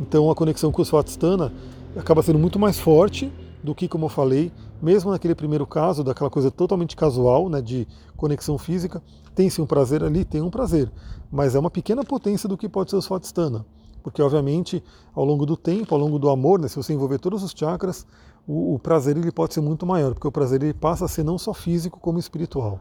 Então 0.01 0.31
a 0.31 0.35
conexão 0.35 0.73
com 0.73 0.81
o 0.81 0.85
Svatstana 0.85 1.53
acaba 1.95 2.23
sendo 2.23 2.39
muito 2.39 2.59
mais 2.59 2.79
forte 2.79 3.31
do 3.63 3.75
que, 3.75 3.87
como 3.87 4.07
eu 4.07 4.09
falei, 4.09 4.51
mesmo 4.81 5.11
naquele 5.11 5.35
primeiro 5.35 5.67
caso, 5.67 6.03
daquela 6.03 6.31
coisa 6.31 6.51
totalmente 6.51 6.97
casual, 6.97 7.49
né, 7.49 7.61
de 7.61 7.87
conexão 8.17 8.57
física, 8.57 9.03
tem-se 9.35 9.61
um 9.61 9.67
prazer 9.67 10.03
ali, 10.03 10.25
tem 10.25 10.41
um 10.41 10.51
prazer, 10.51 10.91
mas 11.31 11.55
é 11.55 11.59
uma 11.59 11.71
pequena 11.71 12.03
potência 12.03 12.49
do 12.49 12.57
que 12.57 12.69
pode 12.69 12.91
ser 12.91 12.97
o 12.97 13.01
Svatstana. 13.01 13.65
Porque, 14.03 14.21
obviamente, 14.21 14.83
ao 15.15 15.25
longo 15.25 15.47
do 15.47 15.57
tempo, 15.57 15.95
ao 15.95 16.01
longo 16.01 16.19
do 16.19 16.29
amor, 16.29 16.59
né, 16.59 16.69
se 16.69 16.77
você 16.77 16.93
envolver 16.93 17.19
todos 17.19 17.43
os 17.43 17.53
chakras, 17.57 18.07
o, 18.47 18.75
o, 18.75 18.79
prazer 18.79 19.17
ele 19.17 19.31
pode 19.31 19.55
ser 19.55 19.61
muito 19.61 19.87
maior, 19.87 20.15
porque 20.15 20.27
o 20.27 20.33
prazer 20.33 20.63
ele 20.63 20.75
passa 20.75 21.05
a 21.05 21.09
ser 21.09 21.23
não 21.23 21.39
só 21.39 21.55
físico 21.55 22.01
como 22.01 22.19
espiritual. 22.19 22.81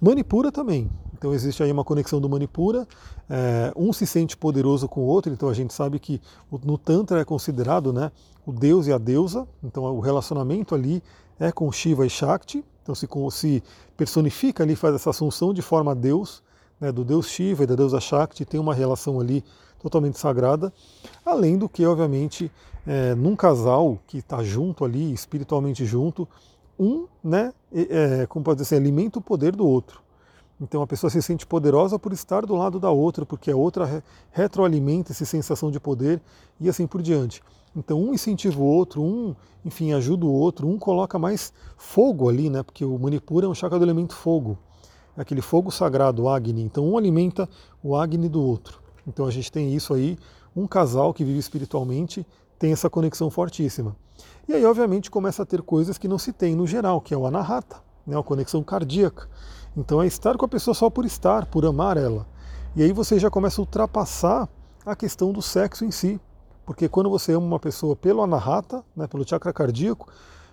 Manipura 0.00 0.50
também. 0.50 0.90
Então 1.16 1.34
existe 1.34 1.62
aí 1.62 1.72
uma 1.72 1.84
conexão 1.84 2.20
do 2.20 2.28
Manipura, 2.28 2.86
é, 3.28 3.72
um 3.76 3.92
se 3.92 4.06
sente 4.06 4.36
poderoso 4.36 4.88
com 4.88 5.00
o 5.00 5.04
outro, 5.04 5.32
então 5.32 5.48
a 5.48 5.54
gente 5.54 5.74
sabe 5.74 5.98
que 5.98 6.20
no 6.64 6.78
Tantra 6.78 7.20
é 7.20 7.24
considerado 7.24 7.92
né, 7.92 8.12
o 8.46 8.52
Deus 8.52 8.86
e 8.86 8.92
a 8.92 8.98
deusa, 8.98 9.46
então 9.62 9.82
o 9.84 10.00
relacionamento 10.00 10.76
ali 10.76 11.02
é 11.40 11.50
com 11.50 11.70
Shiva 11.72 12.06
e 12.06 12.10
Shakti, 12.10 12.64
então 12.82 12.94
se, 12.94 13.08
se 13.32 13.62
personifica 13.96 14.62
ali, 14.62 14.76
faz 14.76 14.94
essa 14.94 15.10
assunção 15.10 15.52
de 15.52 15.60
forma 15.60 15.90
a 15.90 15.94
Deus, 15.94 16.40
né, 16.80 16.92
do 16.92 17.04
Deus 17.04 17.26
Shiva 17.26 17.64
e 17.64 17.66
da 17.66 17.74
deusa 17.74 18.00
Shakti, 18.00 18.44
tem 18.44 18.60
uma 18.60 18.72
relação 18.72 19.18
ali 19.18 19.44
totalmente 19.80 20.18
sagrada, 20.18 20.72
além 21.24 21.56
do 21.56 21.68
que, 21.68 21.84
obviamente, 21.86 22.50
é, 22.86 23.14
num 23.14 23.36
casal 23.36 23.98
que 24.06 24.18
está 24.18 24.42
junto 24.42 24.84
ali, 24.84 25.12
espiritualmente 25.12 25.84
junto, 25.84 26.28
um, 26.78 27.06
né, 27.22 27.52
é, 27.72 28.26
como 28.26 28.44
pode 28.44 28.60
dizer 28.60 28.76
assim, 28.76 28.82
alimenta 28.82 29.18
o 29.18 29.22
poder 29.22 29.54
do 29.54 29.66
outro. 29.66 30.00
Então 30.60 30.82
a 30.82 30.86
pessoa 30.86 31.08
se 31.08 31.22
sente 31.22 31.46
poderosa 31.46 31.98
por 31.98 32.12
estar 32.12 32.44
do 32.44 32.56
lado 32.56 32.80
da 32.80 32.90
outra, 32.90 33.24
porque 33.24 33.50
a 33.50 33.56
outra 33.56 34.02
retroalimenta 34.32 35.12
essa 35.12 35.24
sensação 35.24 35.70
de 35.70 35.78
poder 35.78 36.20
e 36.58 36.68
assim 36.68 36.86
por 36.86 37.00
diante. 37.00 37.42
Então 37.76 38.00
um 38.00 38.12
incentiva 38.12 38.60
o 38.60 38.64
outro, 38.64 39.00
um, 39.00 39.36
enfim, 39.64 39.92
ajuda 39.92 40.26
o 40.26 40.32
outro, 40.32 40.66
um 40.66 40.76
coloca 40.76 41.16
mais 41.16 41.52
fogo 41.76 42.28
ali, 42.28 42.50
né? 42.50 42.62
Porque 42.64 42.84
o 42.84 42.98
Manipura 42.98 43.46
é 43.46 43.48
um 43.48 43.54
chakra 43.54 43.78
do 43.78 43.84
elemento 43.84 44.14
fogo, 44.14 44.58
é 45.16 45.20
aquele 45.20 45.42
fogo 45.42 45.70
sagrado, 45.70 46.28
Agni. 46.28 46.62
Então 46.62 46.88
um 46.88 46.98
alimenta 46.98 47.48
o 47.82 47.94
Agni 47.94 48.28
do 48.28 48.42
outro. 48.42 48.77
Então 49.08 49.26
a 49.26 49.30
gente 49.30 49.50
tem 49.50 49.74
isso 49.74 49.94
aí, 49.94 50.18
um 50.54 50.66
casal 50.66 51.14
que 51.14 51.24
vive 51.24 51.38
espiritualmente 51.38 52.26
tem 52.58 52.72
essa 52.72 52.90
conexão 52.90 53.30
fortíssima. 53.30 53.96
E 54.46 54.52
aí, 54.52 54.64
obviamente, 54.66 55.10
começa 55.10 55.42
a 55.42 55.46
ter 55.46 55.62
coisas 55.62 55.96
que 55.96 56.08
não 56.08 56.18
se 56.18 56.32
tem 56.32 56.54
no 56.54 56.66
geral, 56.66 57.00
que 57.00 57.14
é 57.14 57.16
o 57.16 57.26
anahata, 57.26 57.76
né, 58.06 58.18
a 58.18 58.22
conexão 58.22 58.62
cardíaca. 58.62 59.28
Então 59.76 60.02
é 60.02 60.06
estar 60.06 60.36
com 60.36 60.44
a 60.44 60.48
pessoa 60.48 60.74
só 60.74 60.90
por 60.90 61.04
estar, 61.04 61.46
por 61.46 61.64
amar 61.64 61.96
ela. 61.96 62.26
E 62.76 62.82
aí 62.82 62.92
você 62.92 63.18
já 63.18 63.30
começa 63.30 63.60
a 63.60 63.62
ultrapassar 63.62 64.48
a 64.84 64.94
questão 64.94 65.32
do 65.32 65.40
sexo 65.40 65.84
em 65.84 65.90
si. 65.90 66.20
Porque 66.66 66.88
quando 66.88 67.08
você 67.08 67.32
ama 67.32 67.46
uma 67.46 67.58
pessoa 67.58 67.96
pelo 67.96 68.22
anahata, 68.22 68.84
né, 68.94 69.06
pelo 69.06 69.26
chakra 69.26 69.52
cardíaco, 69.52 70.10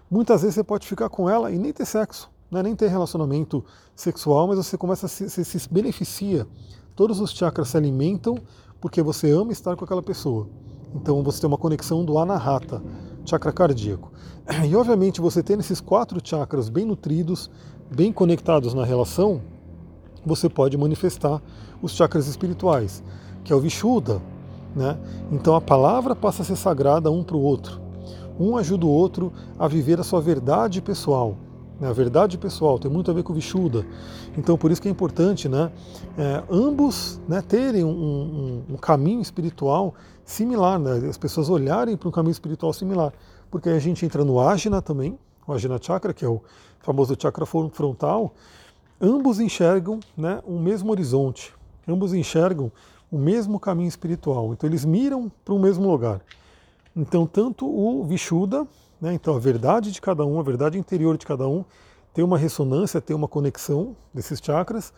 muitas 0.10 0.44
vezes 0.44 0.56
você 0.56 0.64
pode 0.64 0.88
ficar 0.88 1.10
com 1.10 1.30
ela 1.30 1.52
e 1.52 1.58
nem 1.58 1.74
ter 1.74 1.86
sexo, 1.86 2.30
né, 2.50 2.64
nem 2.64 2.76
ter 2.76 2.88
relacionamento 2.88 3.66
sexual, 3.96 4.48
mas 4.48 4.58
você 4.58 4.78
começa 4.78 5.08
a 5.08 5.10
se, 5.10 5.30
se, 5.30 5.44
se 5.44 5.70
beneficia. 5.70 6.48
Todos 6.96 7.20
os 7.20 7.32
chakras 7.32 7.68
se 7.68 7.78
alimentam 7.78 8.38
porque 8.80 9.02
você 9.02 9.30
ama 9.30 9.52
estar 9.52 9.76
com 9.76 9.84
aquela 9.84 10.02
pessoa. 10.02 10.48
Então 10.96 11.22
você 11.22 11.42
tem 11.42 11.48
uma 11.48 11.58
conexão 11.58 12.06
do 12.06 12.18
anahata, 12.18 12.82
chakra 13.26 13.52
cardíaco. 13.52 14.12
E 14.66 14.76
obviamente 14.76 15.20
você 15.20 15.44
tendo 15.44 15.60
esses 15.60 15.82
quatro 15.82 16.22
chakras 16.24 16.70
bem 16.70 16.86
nutridos, 16.86 17.50
bem 17.94 18.14
conectados 18.14 18.74
na 18.74 18.86
relação, 18.86 19.42
você 20.26 20.48
pode 20.48 20.78
manifestar 20.78 21.42
os 21.82 21.92
chakras 21.92 22.28
espirituais, 22.28 23.04
que 23.44 23.52
é 23.52 23.56
o 23.56 23.60
Vishuddha. 23.60 24.22
Né? 24.74 24.98
Então 25.32 25.54
a 25.54 25.62
palavra 25.62 26.16
passa 26.16 26.44
a 26.44 26.46
ser 26.46 26.56
sagrada 26.56 27.12
um 27.12 27.24
para 27.24 27.36
o 27.36 27.42
outro. 27.42 27.82
Um 28.40 28.56
ajuda 28.56 28.86
o 28.86 28.90
outro 28.90 29.34
a 29.60 29.68
viver 29.68 30.00
a 30.00 30.04
sua 30.04 30.22
verdade 30.22 30.82
pessoal. 30.82 31.38
A 31.82 31.92
verdade 31.92 32.38
pessoal 32.38 32.80
tem 32.80 32.90
muito 32.90 33.12
a 33.12 33.14
ver 33.14 33.24
com 33.24 33.34
o 33.34 33.36
Vishuddha. 33.36 33.86
Então 34.38 34.58
por 34.58 34.72
isso 34.72 34.82
que 34.82 34.88
é 34.88 34.92
importante 34.92 35.50
né? 35.50 35.72
É, 36.18 36.44
ambos 36.50 37.20
né, 37.28 37.42
terem 37.42 37.84
um, 37.84 37.90
um, 37.90 38.64
um, 38.74 38.78
caminho 38.78 39.22
espiritual 39.22 39.94
similar, 40.24 40.80
né? 40.80 41.08
as 41.10 41.18
pessoas 41.18 41.50
olharem 41.50 41.98
para 41.98 42.08
um 42.08 42.12
caminho 42.12 42.32
espiritual 42.32 42.72
similar. 42.72 43.12
Porque 43.52 43.70
aí 43.70 43.76
a 43.76 43.80
gente 43.80 44.06
entra 44.06 44.24
no 44.24 44.40
Ajna 44.40 44.82
também, 44.82 45.18
o 45.46 45.54
Ajna 45.54 45.78
Chakra, 45.82 46.14
que 46.14 46.24
é 46.24 46.28
o 46.28 46.42
famoso 46.80 47.16
chakra 47.20 47.46
frontal, 47.46 48.34
ambos 49.02 49.40
enxergam 49.40 50.00
né, 50.16 50.42
o 50.46 50.58
mesmo 50.58 50.92
horizonte, 50.92 51.54
ambos 51.88 52.14
enxergam 52.14 52.72
o 53.12 53.18
mesmo 53.18 53.60
caminho 53.60 53.88
espiritual. 53.88 54.54
Então 54.54 54.70
eles 54.70 54.86
miram 54.86 55.32
para 55.44 55.54
o 55.54 55.60
mesmo 55.60 55.90
lugar. 55.90 56.22
Então 56.96 57.26
tanto 57.26 57.66
o 57.66 58.04
Vishuddha, 58.06 58.68
né, 59.06 59.14
então 59.14 59.36
a 59.36 59.40
verdade 59.40 59.92
de 59.92 60.02
cada 60.02 60.26
um, 60.26 60.40
a 60.40 60.44
verdade 60.44 60.80
interior 60.80 61.16
de 61.16 61.28
cada 61.28 61.48
um, 61.48 61.64
tem 62.12 62.26
uma 62.26 62.40
ressonância, 62.40 63.00
tem 63.00 63.16
uma 63.16 63.28
conexão 63.28 63.96
desses 64.12 64.40
chakras. 64.44 64.92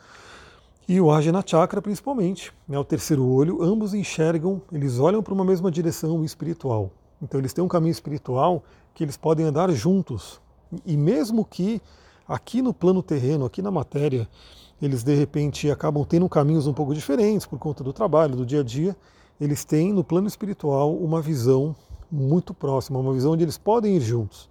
E 0.88 1.02
o 1.02 1.12
Ajna 1.12 1.44
Chakra, 1.46 1.82
principalmente, 1.82 2.54
né, 2.66 2.80
o 2.80 2.86
terceiro 2.86 3.28
olho, 3.28 3.62
ambos 3.62 3.94
enxergam, 3.94 4.62
eles 4.72 4.98
olham 4.98 5.22
para 5.22 5.34
uma 5.34 5.44
mesma 5.44 5.70
direção 5.70 6.24
espiritual. 6.24 6.90
Então 7.22 7.38
eles 7.38 7.52
têm 7.52 7.62
um 7.62 7.68
caminho 7.68 7.92
espiritual 7.92 8.64
que 8.94 9.04
eles 9.04 9.18
podem 9.18 9.46
andar 9.46 9.70
juntos, 9.72 10.40
e 10.86 10.96
mesmo 10.96 11.44
que 11.44 11.82
aqui 12.26 12.62
no 12.62 12.74
plano 12.74 13.04
terreno, 13.04 13.46
aqui 13.46 13.62
na 13.62 13.72
matéria, 13.72 14.28
eles 14.82 15.04
de 15.04 15.16
repente 15.16 15.70
acabam 15.70 16.06
tendo 16.06 16.30
caminhos 16.30 16.66
um 16.66 16.74
pouco 16.74 16.94
diferentes 16.94 17.46
por 17.46 17.60
conta 17.60 17.84
do 17.84 17.92
trabalho, 17.92 18.38
do 18.38 18.46
dia 18.46 18.62
a 18.62 18.64
dia, 18.64 18.96
eles 19.40 19.66
têm 19.66 19.92
no 19.92 20.04
plano 20.04 20.28
espiritual 20.28 20.96
uma 20.96 21.22
visão 21.22 21.76
muito 22.12 22.54
próxima, 22.54 23.00
uma 23.00 23.14
visão 23.14 23.34
onde 23.34 23.44
eles 23.44 23.58
podem 23.58 23.96
ir 23.96 24.02
juntos. 24.02 24.50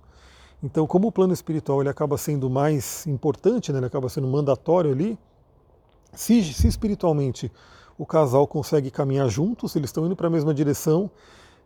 Então, 0.62 0.86
como 0.86 1.08
o 1.08 1.12
plano 1.12 1.32
espiritual 1.32 1.80
ele 1.80 1.88
acaba 1.88 2.16
sendo 2.16 2.48
mais 2.48 3.06
importante, 3.06 3.72
né, 3.72 3.78
ele 3.78 3.86
acaba 3.86 4.08
sendo 4.08 4.26
mandatório 4.26 4.90
ali, 4.90 5.18
se, 6.12 6.42
se 6.42 6.66
espiritualmente 6.66 7.52
o 7.98 8.06
casal 8.06 8.46
consegue 8.46 8.90
caminhar 8.90 9.28
juntos, 9.28 9.76
eles 9.76 9.88
estão 9.88 10.06
indo 10.06 10.16
para 10.16 10.26
a 10.26 10.30
mesma 10.30 10.52
direção, 10.52 11.10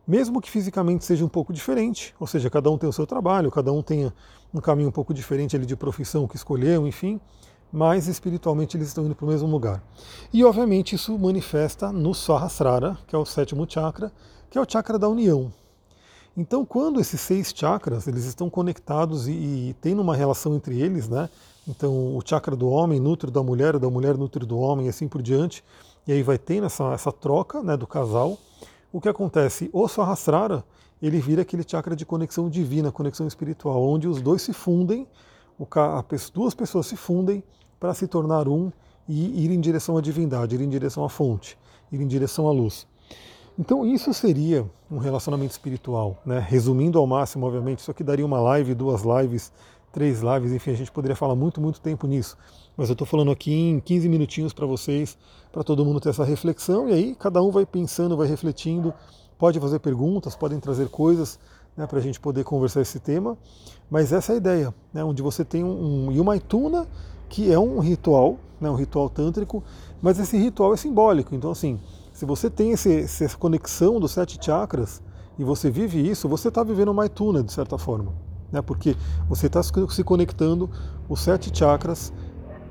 mesmo 0.06 0.40
que 0.40 0.50
fisicamente 0.50 1.04
seja 1.04 1.24
um 1.24 1.28
pouco 1.28 1.52
diferente, 1.52 2.14
ou 2.18 2.26
seja, 2.26 2.50
cada 2.50 2.70
um 2.70 2.78
tem 2.78 2.88
o 2.88 2.92
seu 2.92 3.06
trabalho, 3.06 3.50
cada 3.50 3.72
um 3.72 3.82
tenha 3.82 4.12
um 4.52 4.60
caminho 4.60 4.88
um 4.88 4.92
pouco 4.92 5.14
diferente 5.14 5.54
ali 5.54 5.66
de 5.66 5.76
profissão 5.76 6.26
que 6.26 6.36
escolheu, 6.36 6.86
enfim, 6.86 7.20
mas 7.72 8.08
espiritualmente 8.08 8.76
eles 8.76 8.88
estão 8.88 9.06
indo 9.06 9.14
para 9.14 9.24
o 9.24 9.28
mesmo 9.28 9.48
lugar. 9.48 9.82
E 10.32 10.44
obviamente 10.44 10.94
isso 10.94 11.16
manifesta 11.18 11.92
no 11.92 12.12
Sahasrara, 12.12 12.98
que 13.06 13.14
é 13.14 13.18
o 13.18 13.24
sétimo 13.24 13.66
chakra, 13.68 14.12
que 14.50 14.58
é 14.58 14.60
o 14.60 14.68
chakra 14.68 14.98
da 14.98 15.08
união. 15.08 15.52
Então, 16.40 16.64
quando 16.64 17.00
esses 17.00 17.20
seis 17.20 17.52
chakras 17.54 18.08
eles 18.08 18.24
estão 18.24 18.48
conectados 18.48 19.28
e, 19.28 19.32
e 19.32 19.76
tem 19.80 19.98
uma 19.98 20.16
relação 20.16 20.54
entre 20.54 20.80
eles, 20.80 21.08
né? 21.08 21.28
Então, 21.68 22.16
o 22.16 22.22
chakra 22.24 22.56
do 22.56 22.68
homem 22.68 22.98
nutre 22.98 23.30
da 23.30 23.42
mulher, 23.42 23.78
da 23.78 23.90
mulher 23.90 24.16
nutre 24.16 24.46
do 24.46 24.58
homem, 24.58 24.86
e 24.86 24.88
assim 24.88 25.06
por 25.06 25.20
diante. 25.20 25.62
E 26.06 26.12
aí 26.12 26.22
vai 26.22 26.38
ter 26.38 26.62
essa, 26.62 26.92
essa 26.94 27.12
troca 27.12 27.62
né, 27.62 27.76
do 27.76 27.86
casal 27.86 28.38
o 28.92 29.00
que 29.00 29.08
acontece? 29.08 29.70
O 29.72 29.86
Sahasrara, 29.86 30.64
ele 31.00 31.20
vira 31.20 31.42
aquele 31.42 31.64
chakra 31.66 31.94
de 31.94 32.04
conexão 32.04 32.50
divina, 32.50 32.90
conexão 32.90 33.26
espiritual, 33.26 33.80
onde 33.82 34.08
os 34.08 34.20
dois 34.20 34.42
se 34.42 34.52
fundem, 34.52 35.06
as 36.10 36.30
duas 36.30 36.54
pessoas 36.54 36.86
se 36.86 36.96
fundem 36.96 37.42
para 37.78 37.94
se 37.94 38.08
tornar 38.08 38.48
um 38.48 38.72
e 39.08 39.44
ir 39.44 39.50
em 39.50 39.60
direção 39.60 39.96
à 39.96 40.00
divindade, 40.00 40.56
ir 40.56 40.60
em 40.60 40.68
direção 40.68 41.04
à 41.04 41.08
fonte, 41.08 41.56
ir 41.92 42.00
em 42.00 42.06
direção 42.06 42.48
à 42.48 42.52
luz. 42.52 42.86
Então 43.60 43.84
isso 43.84 44.14
seria 44.14 44.64
um 44.90 44.96
relacionamento 44.96 45.50
espiritual, 45.50 46.16
né? 46.24 46.38
Resumindo 46.38 46.98
ao 46.98 47.06
máximo, 47.06 47.44
obviamente, 47.44 47.80
isso 47.80 47.90
aqui 47.90 48.02
daria 48.02 48.24
uma 48.24 48.40
live, 48.40 48.74
duas 48.74 49.02
lives, 49.02 49.52
três 49.92 50.22
lives, 50.22 50.50
enfim, 50.50 50.70
a 50.70 50.74
gente 50.74 50.90
poderia 50.90 51.14
falar 51.14 51.36
muito, 51.36 51.60
muito 51.60 51.78
tempo 51.78 52.06
nisso. 52.06 52.38
Mas 52.74 52.88
eu 52.88 52.94
estou 52.94 53.06
falando 53.06 53.30
aqui 53.30 53.52
em 53.52 53.78
15 53.78 54.08
minutinhos 54.08 54.54
para 54.54 54.64
vocês, 54.64 55.18
para 55.52 55.62
todo 55.62 55.84
mundo 55.84 56.00
ter 56.00 56.08
essa 56.08 56.24
reflexão, 56.24 56.88
e 56.88 56.94
aí 56.94 57.14
cada 57.14 57.42
um 57.42 57.50
vai 57.50 57.66
pensando, 57.66 58.16
vai 58.16 58.26
refletindo, 58.26 58.94
pode 59.38 59.60
fazer 59.60 59.78
perguntas, 59.78 60.34
podem 60.34 60.58
trazer 60.58 60.88
coisas 60.88 61.38
né, 61.76 61.86
para 61.86 61.98
a 61.98 62.02
gente 62.02 62.18
poder 62.18 62.44
conversar 62.44 62.80
esse 62.80 62.98
tema. 62.98 63.36
Mas 63.90 64.10
essa 64.10 64.32
é 64.32 64.36
a 64.36 64.38
ideia, 64.38 64.74
né, 64.90 65.04
onde 65.04 65.20
você 65.20 65.44
tem 65.44 65.62
um, 65.62 66.06
um 66.06 66.12
Yumaituna, 66.12 66.88
que 67.28 67.52
é 67.52 67.58
um 67.58 67.78
ritual, 67.78 68.38
né, 68.58 68.70
um 68.70 68.74
ritual 68.74 69.10
tântrico, 69.10 69.62
mas 70.00 70.18
esse 70.18 70.38
ritual 70.38 70.72
é 70.72 70.78
simbólico. 70.78 71.34
Então, 71.34 71.50
assim, 71.50 71.78
se 72.20 72.26
você 72.26 72.50
tem 72.50 72.72
esse, 72.72 73.00
essa 73.00 73.34
conexão 73.34 73.98
dos 73.98 74.10
sete 74.10 74.38
chakras 74.38 75.02
e 75.38 75.42
você 75.42 75.70
vive 75.70 76.06
isso, 76.06 76.28
você 76.28 76.48
está 76.48 76.62
vivendo 76.62 76.92
Maituna, 76.92 77.42
de 77.42 77.50
certa 77.50 77.78
forma 77.78 78.12
né? 78.52 78.60
porque 78.60 78.94
você 79.26 79.46
está 79.46 79.62
se 79.62 80.04
conectando 80.04 80.68
os 81.08 81.22
sete 81.22 81.50
chakras 81.56 82.12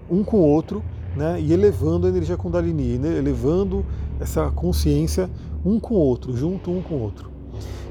um 0.08 0.24
com 0.24 0.38
o 0.38 0.44
outro 0.44 0.84
né? 1.15 1.41
e 1.41 1.51
elevando 1.51 2.06
a 2.06 2.12
energia 2.12 2.38
Kundalini, 2.38 3.00
né? 3.00 3.18
elevando 3.18 3.84
essa 4.20 4.51
consciência 4.51 5.27
um 5.65 5.79
com 5.79 5.96
o 5.96 5.98
outro, 5.98 6.38
junto 6.38 6.70
um 6.70 6.84
com 6.84 6.94
o 6.94 7.01
outro. 7.01 7.32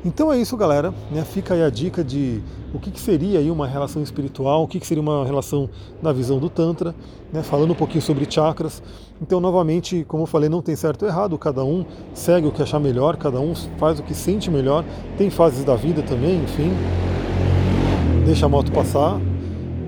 Então 0.04 0.32
é 0.32 0.38
isso, 0.38 0.56
galera. 0.56 0.94
Né? 1.10 1.24
Fica 1.24 1.54
aí 1.54 1.62
a 1.62 1.70
dica 1.70 2.04
de 2.04 2.42
o 2.72 2.78
que, 2.78 2.90
que 2.90 3.00
seria 3.00 3.40
aí 3.40 3.50
uma 3.50 3.66
relação 3.66 4.02
espiritual, 4.02 4.62
o 4.62 4.68
que, 4.68 4.78
que 4.78 4.86
seria 4.86 5.02
uma 5.02 5.24
relação 5.24 5.68
na 6.00 6.12
visão 6.12 6.38
do 6.38 6.48
Tantra, 6.48 6.94
né? 7.32 7.42
falando 7.42 7.72
um 7.72 7.74
pouquinho 7.74 8.02
sobre 8.02 8.30
chakras. 8.30 8.82
Então, 9.20 9.40
novamente, 9.40 10.04
como 10.06 10.22
eu 10.22 10.26
falei, 10.26 10.48
não 10.48 10.62
tem 10.62 10.76
certo 10.76 11.02
ou 11.02 11.08
errado, 11.08 11.36
cada 11.36 11.64
um 11.64 11.84
segue 12.14 12.46
o 12.46 12.52
que 12.52 12.62
achar 12.62 12.78
melhor, 12.78 13.16
cada 13.16 13.40
um 13.40 13.54
faz 13.76 13.98
o 13.98 14.02
que 14.02 14.14
sente 14.14 14.50
melhor. 14.50 14.84
Tem 15.16 15.28
fases 15.30 15.64
da 15.64 15.74
vida 15.74 16.02
também, 16.02 16.42
enfim. 16.42 16.70
Deixa 18.24 18.46
a 18.46 18.48
moto 18.48 18.70
passar. 18.70 19.20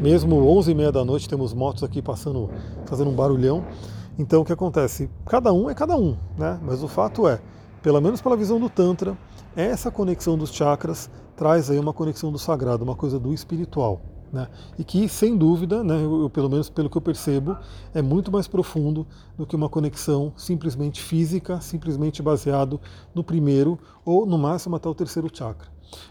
Mesmo 0.03 0.37
11 0.37 0.71
e 0.71 0.75
meia 0.75 0.91
da 0.91 1.05
noite 1.05 1.29
temos 1.29 1.53
motos 1.53 1.85
aqui 1.85 2.01
passando, 2.01 2.51
fazendo 2.87 3.11
um 3.11 3.15
barulhão. 3.15 3.63
Então, 4.19 4.43
o 4.43 4.45
que 4.45 4.53
acontece? 4.53 5.09
Cada 5.27 5.53
um 5.53 5.71
é 5.71 5.75
cada 5.75 5.97
um, 5.97 6.17
né? 6.37 6.59
Mas 6.63 6.83
o 6.83 6.89
fato 6.89 7.29
é, 7.29 7.39
pelo 7.83 8.01
menos 8.01 8.21
pela 8.21 8.37
visão 8.37 8.59
do 8.59 8.69
Tantra, 8.69 9.17
essa 9.57 9.91
conexão 9.91 10.39
dos 10.39 10.53
chakras 10.53 11.11
traz 11.37 11.71
aí 11.71 11.79
uma 11.79 11.93
conexão 11.93 12.31
do 12.31 12.39
sagrado, 12.39 12.85
uma 12.85 12.95
coisa 12.95 13.19
do 13.19 13.33
espiritual. 13.33 14.01
Né? 14.33 14.47
E 14.79 14.85
que, 14.85 15.09
sem 15.09 15.37
dúvida, 15.37 15.83
né, 15.83 16.05
eu, 16.05 16.31
pelo 16.31 16.49
menos 16.49 16.71
pelo 16.71 16.89
que 16.89 16.97
eu 16.97 17.03
percebo, 17.03 17.57
é 17.93 18.01
muito 18.01 18.31
mais 18.31 18.47
profundo 18.47 19.07
do 19.37 19.45
que 19.45 19.57
uma 19.57 19.69
conexão 19.69 20.33
simplesmente 20.37 21.03
física, 21.03 21.61
simplesmente 21.61 22.23
baseado 22.23 22.81
no 23.13 23.25
primeiro 23.25 23.79
ou 24.05 24.25
no 24.25 24.39
máximo 24.39 24.77
até 24.77 24.89
o 24.89 24.95
terceiro 24.95 25.29
chakra. 25.33 25.69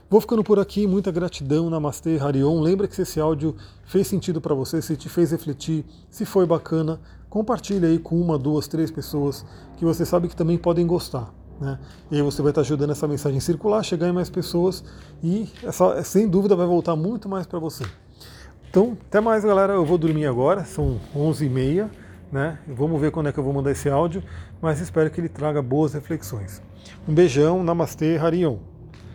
Vou 0.09 0.19
ficando 0.19 0.43
por 0.43 0.59
aqui, 0.59 0.85
muita 0.85 1.11
gratidão, 1.11 1.69
Namastê, 1.69 2.19
Harion. 2.19 2.59
Lembra 2.59 2.87
que 2.87 2.95
se 2.95 3.03
esse 3.03 3.21
áudio 3.21 3.55
fez 3.85 4.07
sentido 4.07 4.41
para 4.41 4.53
você, 4.53 4.81
se 4.81 4.97
te 4.97 5.07
fez 5.07 5.31
refletir, 5.31 5.85
se 6.09 6.25
foi 6.25 6.45
bacana, 6.45 6.99
compartilhe 7.29 7.85
aí 7.85 7.99
com 7.99 8.19
uma, 8.19 8.37
duas, 8.37 8.67
três 8.67 8.91
pessoas 8.91 9.45
que 9.77 9.85
você 9.85 10.05
sabe 10.05 10.27
que 10.27 10.35
também 10.35 10.57
podem 10.57 10.85
gostar. 10.85 11.33
Né? 11.59 11.77
E 12.09 12.15
aí 12.15 12.21
você 12.21 12.41
vai 12.41 12.51
estar 12.51 12.61
ajudando 12.61 12.91
essa 12.91 13.07
mensagem 13.07 13.37
a 13.37 13.41
circular, 13.41 13.83
chegar 13.83 14.07
em 14.07 14.13
mais 14.13 14.29
pessoas 14.29 14.83
e 15.21 15.49
essa, 15.63 16.01
sem 16.03 16.27
dúvida 16.27 16.55
vai 16.55 16.65
voltar 16.65 16.95
muito 16.95 17.27
mais 17.27 17.45
para 17.45 17.59
você. 17.59 17.83
Então, 18.69 18.97
até 19.07 19.19
mais 19.19 19.43
galera, 19.43 19.73
eu 19.73 19.83
vou 19.83 19.97
dormir 19.97 20.25
agora, 20.25 20.63
são 20.63 20.99
11h30, 21.15 21.89
né? 22.31 22.59
Vamos 22.67 23.01
ver 23.01 23.11
quando 23.11 23.27
é 23.27 23.31
que 23.31 23.39
eu 23.39 23.43
vou 23.43 23.51
mandar 23.51 23.71
esse 23.71 23.89
áudio, 23.89 24.23
mas 24.61 24.79
espero 24.79 25.09
que 25.09 25.19
ele 25.19 25.27
traga 25.27 25.61
boas 25.61 25.93
reflexões. 25.93 26.61
Um 27.07 27.13
beijão, 27.13 27.63
Namastê, 27.63 28.17
Harion. 28.17 28.57